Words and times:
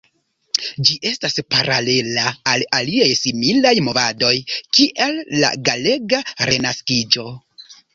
Ĝi 0.87 0.95
estas 1.09 1.37
paralela 1.55 2.33
al 2.55 2.65
aliaj 2.79 3.11
similaj 3.21 3.77
movadoj, 3.91 4.35
kiel 4.75 5.25
la 5.45 5.57
galega 5.71 6.27
Renaskiĝo. 6.55 7.33